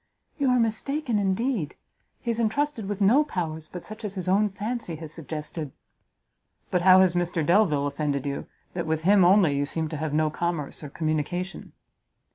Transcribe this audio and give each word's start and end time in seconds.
"You 0.39 0.49
are 0.49 0.57
mistaken 0.59 1.19
indeed; 1.19 1.75
he 2.21 2.31
is 2.31 2.39
entrusted 2.39 2.87
with 2.89 3.01
no 3.01 3.23
powers 3.23 3.67
but 3.67 3.83
such 3.83 4.03
as 4.03 4.15
his 4.15 4.27
own 4.27 4.49
fancy 4.49 4.95
has 4.95 5.13
suggested." 5.13 5.73
"But 6.71 6.81
how 6.81 7.01
has 7.01 7.13
Mr 7.13 7.45
Delvile 7.45 7.85
offended 7.85 8.25
you, 8.25 8.47
that 8.73 8.87
with 8.87 9.03
him 9.03 9.23
only 9.23 9.55
you 9.55 9.67
seem 9.67 9.89
to 9.89 9.97
have 9.97 10.11
no 10.11 10.31
commerce 10.31 10.83
or 10.83 10.89
communication?" 10.89 11.73